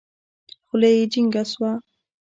خوله 0.67 0.89
يې 0.95 1.03
جينګه 1.11 1.43
سوه. 1.51 1.71